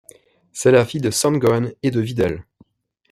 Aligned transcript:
C'est 0.51 0.71
la 0.71 0.83
fille 0.83 0.99
de 0.99 1.11
Son 1.11 1.33
Gohan 1.33 1.69
et 1.83 1.91
de 1.91 1.99
Videl. 2.01 2.43